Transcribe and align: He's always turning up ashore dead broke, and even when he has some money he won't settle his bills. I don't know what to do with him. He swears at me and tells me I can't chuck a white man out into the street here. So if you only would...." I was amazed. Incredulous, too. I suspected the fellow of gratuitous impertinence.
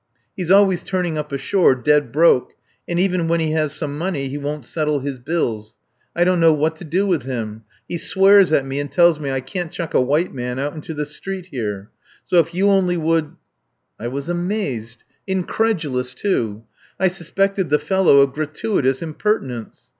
He's 0.35 0.49
always 0.49 0.83
turning 0.83 1.15
up 1.19 1.31
ashore 1.31 1.75
dead 1.75 2.11
broke, 2.11 2.53
and 2.87 2.99
even 2.99 3.27
when 3.27 3.39
he 3.39 3.51
has 3.51 3.71
some 3.75 3.99
money 3.99 4.29
he 4.29 4.37
won't 4.39 4.65
settle 4.65 5.01
his 5.01 5.19
bills. 5.19 5.77
I 6.15 6.23
don't 6.23 6.39
know 6.39 6.53
what 6.53 6.75
to 6.77 6.83
do 6.83 7.05
with 7.05 7.21
him. 7.21 7.65
He 7.87 7.99
swears 7.99 8.51
at 8.51 8.65
me 8.65 8.79
and 8.79 8.91
tells 8.91 9.19
me 9.19 9.29
I 9.29 9.41
can't 9.41 9.71
chuck 9.71 9.93
a 9.93 10.01
white 10.01 10.33
man 10.33 10.57
out 10.57 10.73
into 10.73 10.95
the 10.95 11.05
street 11.05 11.49
here. 11.51 11.91
So 12.23 12.39
if 12.39 12.51
you 12.51 12.67
only 12.67 12.97
would...." 12.97 13.35
I 13.99 14.07
was 14.07 14.27
amazed. 14.27 15.03
Incredulous, 15.27 16.15
too. 16.15 16.63
I 16.99 17.07
suspected 17.07 17.69
the 17.69 17.77
fellow 17.77 18.21
of 18.21 18.33
gratuitous 18.33 19.03
impertinence. 19.03 19.89